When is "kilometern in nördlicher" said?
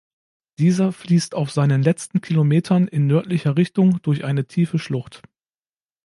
2.21-3.55